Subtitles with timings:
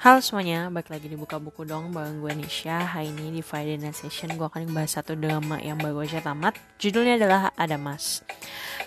[0.00, 2.88] Halo semuanya, balik lagi di Buka Buku Dong bareng gue Nisha.
[2.88, 6.56] Hari ini di Friday Night Session gue akan bahas satu drama yang baru aja tamat.
[6.80, 8.24] Judulnya adalah Adamas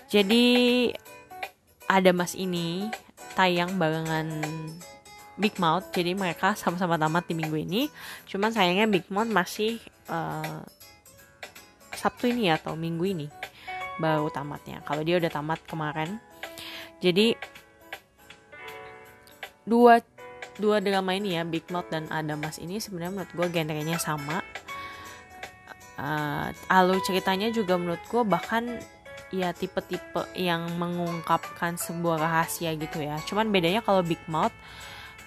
[0.09, 0.89] Jadi
[1.85, 2.89] Adamas ini
[3.37, 4.41] tayang barengan
[5.37, 5.93] Big Mouth.
[5.93, 7.93] Jadi mereka sama-sama tamat di minggu ini.
[8.25, 9.77] Cuman sayangnya Big Mouth masih
[10.09, 10.65] uh,
[11.93, 13.29] Sabtu ini atau minggu ini
[14.01, 14.81] Baru tamatnya.
[14.81, 16.17] Kalau dia udah tamat kemarin.
[17.05, 17.37] Jadi
[19.63, 20.01] Dua
[20.57, 24.41] dua drama ini ya Big Mouth dan Adamas ini sebenarnya menurut gue genrenya sama.
[25.93, 28.81] Uh, alur ceritanya juga menurut gue bahkan
[29.33, 33.17] ya tipe-tipe yang mengungkapkan sebuah rahasia gitu ya.
[33.25, 34.53] Cuman bedanya kalau Big Mouth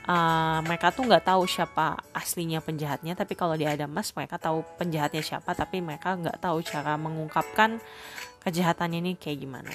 [0.06, 5.22] uh, mereka tuh nggak tahu siapa aslinya penjahatnya tapi kalau di Adamas mereka tahu penjahatnya
[5.22, 7.82] siapa tapi mereka nggak tahu cara mengungkapkan
[8.46, 9.74] kejahatannya ini kayak gimana.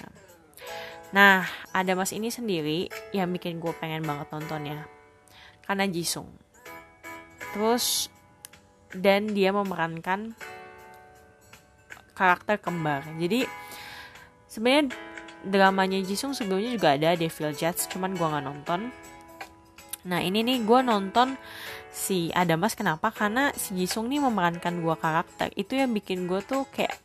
[1.12, 1.44] Nah,
[1.76, 5.01] Adamas ini sendiri yang bikin gue pengen banget nonton ya
[5.72, 6.28] karena Jisung.
[7.56, 8.12] Terus
[8.92, 10.36] dan dia memerankan
[12.12, 13.08] karakter kembar.
[13.16, 13.48] Jadi
[14.52, 14.92] sebenarnya
[15.48, 18.92] dramanya Jisung sebelumnya juga ada Devil Judge, cuman gue nggak nonton.
[20.12, 21.40] Nah ini nih gue nonton
[21.88, 23.08] si Adamas kenapa?
[23.16, 25.56] Karena si Jisung nih memerankan dua karakter.
[25.56, 27.00] Itu yang bikin gue tuh kayak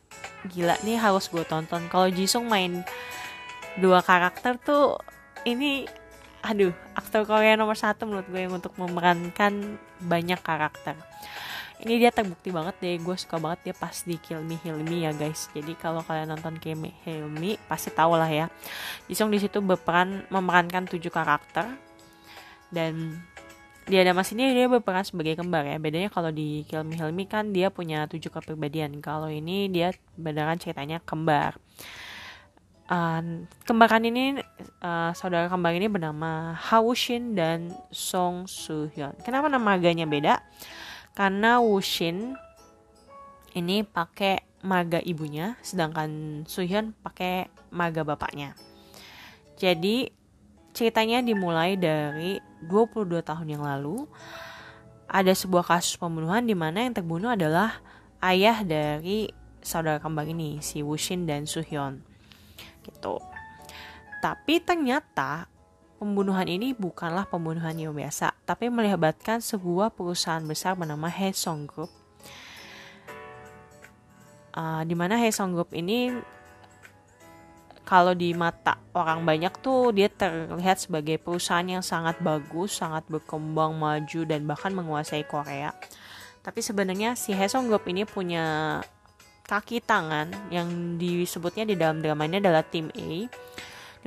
[0.51, 1.87] gila nih harus gue tonton.
[1.87, 2.83] Kalau Jisung main
[3.79, 4.99] dua karakter tuh
[5.47, 5.87] ini
[6.43, 10.95] aduh aktor Korea nomor satu menurut gue yang untuk memerankan banyak karakter.
[11.77, 15.05] Ini dia terbukti banget deh gue suka banget dia pas di Kill Me Heal Me
[15.05, 15.45] ya guys.
[15.53, 18.49] Jadi kalau kalian nonton Heal Me pasti tau lah ya.
[19.05, 21.69] Jisung di situ berperan memerankan tujuh karakter.
[22.73, 23.21] Dan
[23.85, 25.77] dia ada mas ini dia berperan sebagai kembar ya.
[25.77, 28.97] Bedanya kalau di Kill Me Heal Me kan dia punya tujuh kepribadian.
[28.97, 31.61] Kalau ini dia beneran ceritanya kembar.
[32.89, 34.39] Uh, kembaran ini
[34.87, 36.55] uh, saudara kembar ini bernama
[36.95, 39.13] Shin dan Song Soo Hyun.
[39.27, 40.39] Kenapa nama aganya beda?
[41.11, 42.39] Karena Shin
[43.51, 48.55] ini pakai maga ibunya, sedangkan Soo Hyun pakai maga bapaknya.
[49.59, 50.07] Jadi
[50.71, 54.07] ceritanya dimulai dari 22 tahun yang lalu.
[55.07, 57.79] Ada sebuah kasus pembunuhan di mana yang terbunuh adalah
[58.19, 59.31] ayah dari
[59.63, 62.03] saudara kembar ini, si Shin dan Soo Hyun
[62.83, 63.19] gitu.
[64.17, 65.45] Tapi ternyata
[65.97, 71.89] pembunuhan ini bukanlah pembunuhan yang biasa, tapi melibatkan sebuah perusahaan besar bernama Haesong Group.
[74.57, 76.09] Uh, di mana Haesong Group ini
[77.87, 83.79] kalau di mata orang banyak tuh dia terlihat sebagai perusahaan yang sangat bagus, sangat berkembang
[83.79, 85.71] maju dan bahkan menguasai Korea.
[86.43, 88.79] Tapi sebenarnya si Haesong Group ini punya
[89.47, 93.31] kaki tangan yang disebutnya di dalam drama ini adalah tim A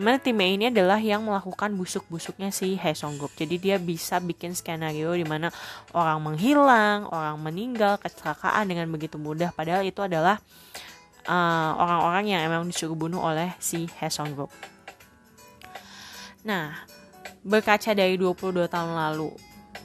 [0.00, 4.16] di mana tim A ini adalah yang melakukan busuk-busuknya si Haesong Group jadi dia bisa
[4.16, 5.52] bikin skenario di mana
[5.92, 9.52] orang menghilang orang meninggal kecelakaan dengan begitu mudah.
[9.52, 10.40] Padahal itu adalah
[11.28, 14.48] uh, orang-orang uh, yang emang disuruh bunuh oleh si Haesong Group
[16.40, 16.72] nah
[17.44, 19.36] berkaca dari 22 tahun lalu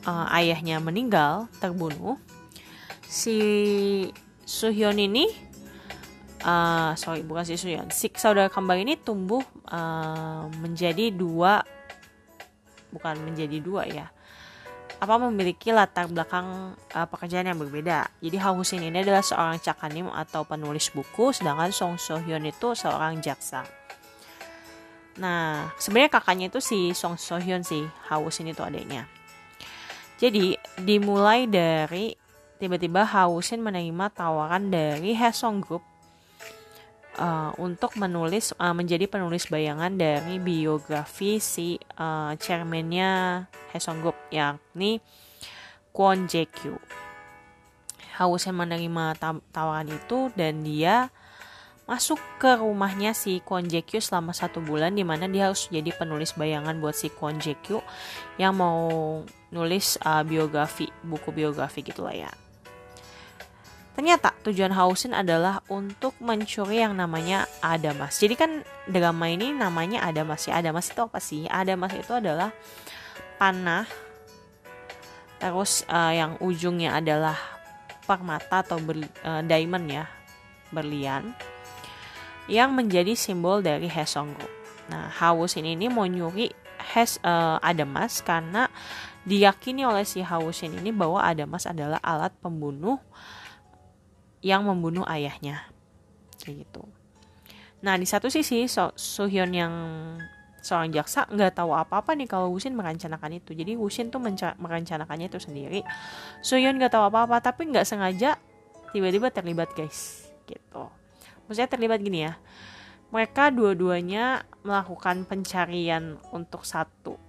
[0.08, 2.16] uh, ayahnya meninggal terbunuh
[3.04, 3.36] si
[4.48, 5.28] Suhyun ini
[6.46, 11.66] uh, sorry bukan si Suhyun si saudara kembar ini tumbuh uh, menjadi dua
[12.94, 14.08] bukan menjadi dua ya
[14.96, 18.08] apa memiliki latar belakang uh, pekerjaan yang berbeda.
[18.24, 22.72] Jadi Ha Husin ini adalah seorang cakanim atau penulis buku, sedangkan Song So Hyun itu
[22.72, 23.68] seorang jaksa.
[25.20, 29.04] Nah, sebenarnya kakaknya itu si Song So Hyun sih, Ha Husin itu adiknya.
[30.16, 32.16] Jadi dimulai dari
[32.56, 35.84] tiba-tiba Hausin menerima tawaran dari Hesong Group
[37.20, 45.00] uh, untuk menulis uh, menjadi penulis bayangan dari biografi si uh, chairmannya Hesong Group yakni
[45.96, 46.76] Kwon Jae Kyu.
[48.16, 49.20] Hausin menerima
[49.52, 51.12] tawaran itu dan dia
[51.86, 55.94] masuk ke rumahnya si Kwon Jae Kyu selama satu bulan di mana dia harus jadi
[55.94, 57.84] penulis bayangan buat si Kwon Jae Kyu
[58.42, 58.90] yang mau
[59.54, 62.32] nulis uh, biografi buku biografi gitulah ya
[63.96, 68.20] Ternyata tujuan Hausin adalah untuk mencuri yang namanya Adamas.
[68.20, 68.52] Jadi kan
[68.92, 70.60] drama ini namanya Adamas ya.
[70.60, 71.48] Adamas itu apa sih?
[71.48, 72.52] Adamas itu adalah
[73.40, 73.88] panah
[75.40, 77.36] terus uh, yang ujungnya adalah
[78.08, 80.06] permata atau ber, uh, diamond ya,
[80.72, 81.36] berlian
[82.46, 84.54] yang menjadi simbol dari Hesong Group.
[84.92, 86.54] Nah, Hausin ini mau nyuri
[86.94, 88.70] Hes uh, Adamas karena
[89.26, 93.02] diyakini oleh si Hausin ini bahwa Adamas adalah alat pembunuh
[94.46, 95.66] yang membunuh ayahnya.
[96.38, 96.86] Kayak gitu.
[97.82, 99.74] Nah di satu sisi so Suhyun yang
[100.66, 103.54] seorang jaksa nggak tahu apa-apa nih kalau Wusin merencanakan itu.
[103.54, 104.18] Jadi Wusin tuh
[104.58, 105.86] merencanakannya itu sendiri.
[106.42, 108.42] Suyon nggak tahu apa-apa tapi nggak sengaja
[108.90, 110.26] tiba-tiba terlibat guys.
[110.50, 110.84] Gitu.
[111.46, 112.38] Maksudnya terlibat gini ya.
[113.14, 117.22] Mereka dua-duanya melakukan pencarian untuk satu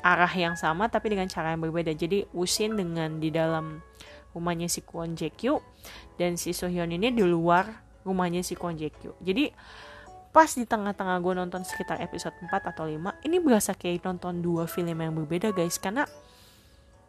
[0.00, 1.92] arah yang sama tapi dengan cara yang berbeda.
[1.92, 3.84] Jadi Wusin dengan di dalam
[4.38, 5.58] rumahnya si Kwon Jae-kyu
[6.14, 9.18] dan si Sohyun ini di luar rumahnya si Kwon Jae-kyu.
[9.18, 9.50] Jadi
[10.30, 14.70] pas di tengah-tengah gue nonton sekitar episode 4 atau 5 ini berasa kayak nonton dua
[14.70, 15.82] film yang berbeda guys.
[15.82, 16.06] Karena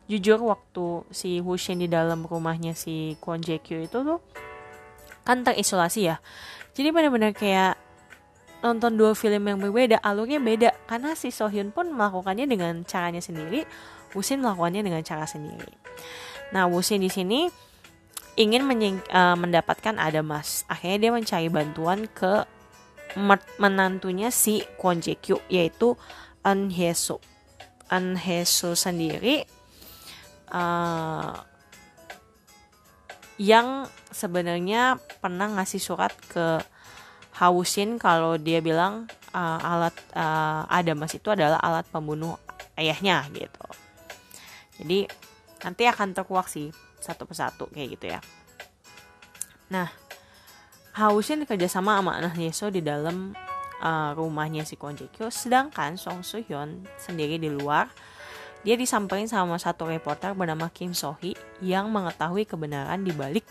[0.09, 4.19] jujur waktu si Hushin di dalam rumahnya si Kwon Jae Kyu itu tuh
[5.21, 6.17] kan terisolasi ya.
[6.73, 7.77] Jadi benar-benar kayak
[8.65, 10.73] nonton dua film yang berbeda alurnya beda.
[10.89, 13.69] Karena si Sohyun pun melakukannya dengan caranya sendiri
[14.13, 15.69] Hushin melakukannya dengan cara sendiri
[16.49, 17.49] nah Hushin di sini
[18.39, 18.63] ingin
[19.11, 22.47] uh, mendapatkan ada mas akhirnya dia mencari bantuan ke
[23.57, 25.97] menantunya si Kwon Jae Kyu yaitu
[26.45, 27.17] An Hye So.
[27.89, 29.49] An Hye So sendiri
[30.53, 31.33] uh,
[33.39, 36.59] yang sebenarnya pernah ngasih surat ke
[37.39, 42.35] Hausin kalau dia bilang uh, alat uh, Adamas itu adalah alat pembunuh
[42.75, 43.63] ayahnya gitu.
[44.79, 45.07] Jadi
[45.63, 48.19] nanti akan terkuak sih satu persatu kayak gitu ya.
[49.69, 49.87] Nah,
[50.97, 53.37] Hausin kerjasama sama anak Yeso di dalam
[53.79, 57.87] uh, rumahnya si Kwon Jae sedangkan Song Soo Hyun sendiri di luar
[58.67, 63.47] dia disamperin sama satu reporter bernama Kim So Hee yang mengetahui kebenaran di balik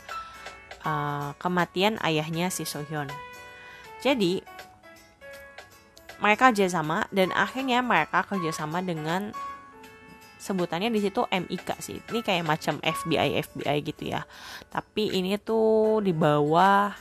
[0.84, 3.08] uh, kematian ayahnya si So Hyun.
[4.04, 4.44] Jadi
[6.20, 9.32] mereka kerjasama dan akhirnya mereka kerjasama dengan
[10.38, 11.98] sebutannya di situ MIK sih.
[11.98, 14.22] Ini kayak macam FBI FBI gitu ya.
[14.70, 16.94] Tapi ini tuh di bawah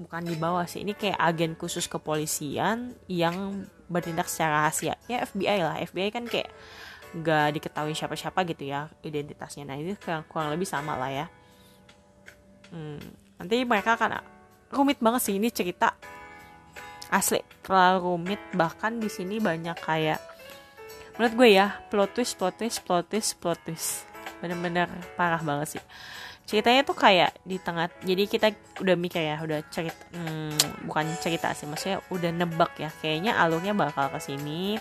[0.00, 0.84] bukan di bawah sih.
[0.84, 4.96] Ini kayak agen khusus kepolisian yang bertindak secara rahasia.
[5.06, 5.76] Ya FBI lah.
[5.84, 6.48] FBI kan kayak
[7.16, 9.64] gak diketahui siapa-siapa gitu ya identitasnya.
[9.68, 9.96] Nah ini
[10.28, 11.26] kurang, lebih sama lah ya.
[12.72, 13.00] Hmm,
[13.40, 14.20] nanti mereka akan
[14.72, 15.34] rumit banget sih.
[15.36, 15.96] Ini cerita
[17.12, 18.40] asli terlalu rumit.
[18.52, 20.35] Bahkan di sini banyak kayak
[21.16, 24.04] menurut gue ya plot twist plot twist plot twist plot twist.
[24.40, 25.84] Bener-bener parah banget sih.
[26.46, 31.50] Ceritanya tuh kayak di tengah jadi kita udah mikir ya udah cerita hmm, bukan cerita
[31.56, 32.90] sih maksudnya udah nebak ya.
[33.02, 34.78] Kayaknya alurnya bakal ke sini.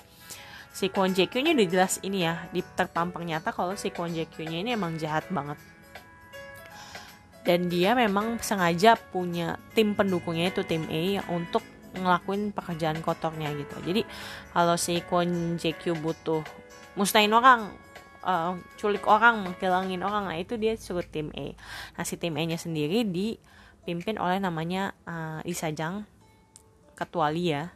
[0.76, 4.28] Si Kwon Jae nya udah jelas ini ya di terpampang nyata kalau si Kwon Jae
[4.46, 5.56] nya ini emang jahat banget.
[7.46, 11.62] Dan dia memang sengaja punya tim pendukungnya itu tim A untuk
[11.96, 13.76] ngelakuin pekerjaan kotornya gitu.
[13.82, 14.02] Jadi
[14.52, 16.44] kalau si Kwon Jae butuh
[16.96, 17.72] mustahin orang
[18.26, 21.54] uh, culik orang menghilangin orang nah itu dia suruh tim E
[21.96, 26.08] nah si tim E nya sendiri dipimpin oleh namanya uh, Isajang
[26.96, 27.70] ketua Lia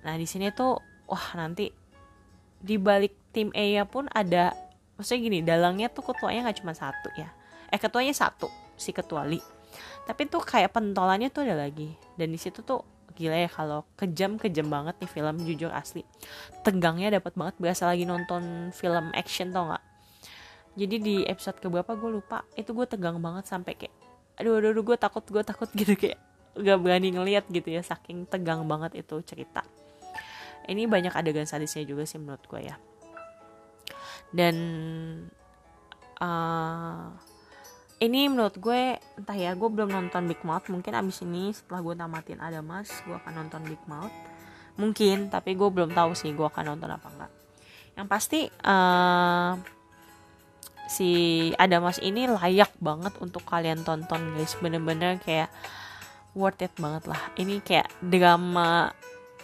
[0.00, 1.70] nah di sini tuh wah nanti
[2.56, 4.56] di balik tim E nya pun ada
[4.96, 7.28] maksudnya gini dalangnya tuh ketuanya nggak cuma satu ya.
[7.68, 8.48] Eh ketuanya satu
[8.80, 9.38] si ketua Li
[10.06, 11.90] tapi tuh kayak pentolannya tuh ada lagi.
[12.14, 12.80] Dan di situ tuh
[13.16, 16.04] gila ya kalau kejam kejam banget nih film jujur asli.
[16.60, 19.84] Tegangnya dapat banget berasa lagi nonton film action tau nggak?
[20.76, 22.44] Jadi di episode keberapa gue lupa.
[22.52, 23.94] Itu gue tegang banget sampai kayak
[24.36, 26.20] aduh aduh, aduh gue takut gue takut gitu kayak
[26.56, 29.64] gak berani ngeliat gitu ya saking tegang banget itu cerita.
[30.68, 32.76] Ini banyak adegan sadisnya juga sih menurut gue ya.
[34.34, 34.56] Dan
[36.20, 37.12] uh,
[37.96, 40.68] ini menurut gue entah ya gue belum nonton Big Mouth.
[40.68, 44.12] Mungkin abis ini setelah gue tamatin ada mas gue akan nonton Big Mouth.
[44.76, 47.32] Mungkin tapi gue belum tahu sih gue akan nonton apa enggak.
[47.96, 49.56] Yang pasti uh,
[50.92, 51.10] si
[51.56, 54.52] Adamas ini layak banget untuk kalian tonton guys.
[54.60, 55.48] Bener-bener kayak
[56.36, 57.22] worth it banget lah.
[57.40, 58.92] Ini kayak drama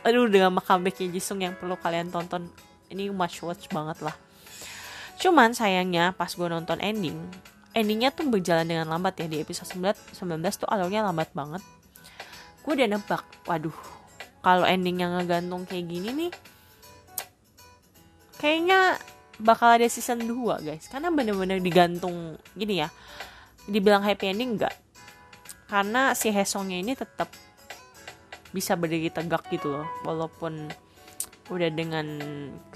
[0.05, 2.53] aduh drama comebacknya Jisung yang perlu kalian tonton.
[2.93, 4.13] Ini much watch banget lah.
[5.17, 7.17] Cuman sayangnya pas gue nonton ending
[7.73, 11.63] endingnya tuh berjalan dengan lambat ya di episode 19, 19 tuh alurnya lambat banget.
[12.63, 13.75] Gue udah nebak waduh
[14.43, 16.33] kalau ending yang ngegantung kayak gini nih
[18.39, 18.99] kayaknya
[19.39, 20.87] bakal ada season 2 guys.
[20.91, 22.89] Karena bener-bener digantung gini ya
[23.67, 24.75] dibilang happy ending enggak
[25.71, 27.33] karena si Hesongnya ini tetap
[28.53, 30.69] bisa berdiri tegak gitu loh walaupun
[31.49, 32.07] udah dengan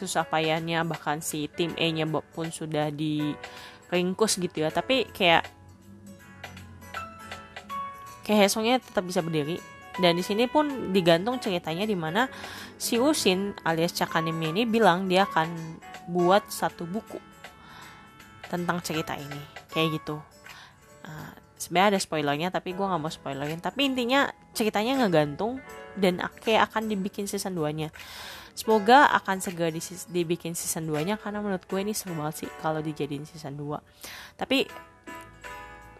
[0.00, 3.37] susah payahnya bahkan si tim E nya pun sudah di
[3.90, 4.71] ringkus gitu ya.
[4.71, 5.47] Tapi kayak
[8.26, 9.62] kayak Hesongnya tetap bisa berdiri.
[9.97, 12.28] Dan di sini pun digantung ceritanya di mana
[12.76, 15.81] si Usin alias Cakanimi ini bilang dia akan
[16.12, 17.16] buat satu buku
[18.52, 19.40] tentang cerita ini.
[19.73, 20.21] Kayak gitu.
[21.07, 23.62] Uh, sebenarnya ada spoilernya tapi gue nggak mau spoilerin.
[23.64, 25.64] Tapi intinya ceritanya ngegantung
[25.97, 27.88] dan kayak akan dibikin season 2 nya
[28.57, 32.51] semoga akan segera di, dibikin season 2 nya karena menurut gue ini seru banget sih
[32.65, 34.65] kalau dijadiin season 2 tapi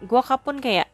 [0.01, 0.89] gue kapun kayak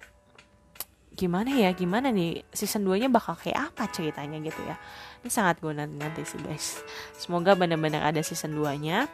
[1.13, 4.75] gimana ya gimana nih season 2 nya bakal kayak apa ceritanya gitu ya.
[5.22, 6.82] Ini sangat gue nanti nanti sih guys.
[7.15, 9.05] Semoga benar-benar ada season 2 nya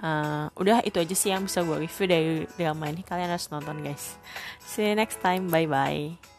[0.00, 3.04] uh, udah itu aja sih yang bisa gue review dari drama ini.
[3.04, 4.16] Kalian harus nonton guys.
[4.64, 5.52] See you next time.
[5.52, 6.37] Bye bye